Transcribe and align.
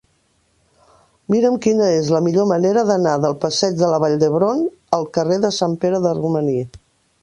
Mira'm 1.33 1.59
quina 1.65 1.91
és 1.99 2.09
la 2.15 2.23
millor 2.29 2.49
manera 2.53 2.85
d'anar 2.89 3.15
del 3.27 3.37
passeig 3.45 3.79
de 3.85 3.93
la 3.95 4.03
Vall 4.07 4.19
d'Hebron 4.25 4.67
al 5.01 5.09
carrer 5.19 5.43
de 5.49 5.57
Sant 5.63 5.83
Pere 5.85 6.07
de 6.09 6.21
Romaní. 6.27 6.63